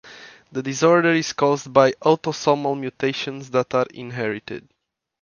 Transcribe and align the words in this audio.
The 0.51 0.63
disorder 0.63 1.11
is 1.11 1.31
caused 1.31 1.71
by 1.73 1.91
autosomal 2.01 2.75
mutations 2.75 3.51
that 3.51 3.71
are 3.75 3.85
inherited. 3.93 4.67